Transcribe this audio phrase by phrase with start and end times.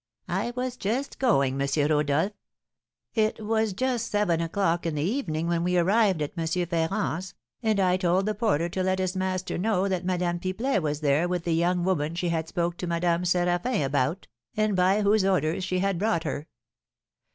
[0.27, 1.67] "I was just going, M.
[1.91, 2.31] Rodolph.
[3.13, 6.47] It was just seven o'clock in the evening when we arrived at M.
[6.65, 11.01] Ferrand's, and I told the porter to let his master know that Madame Pipelet was
[11.01, 14.25] there with the young woman she had spoke to Madame Séraphin about,
[14.57, 16.47] and by whose orders she had brought her.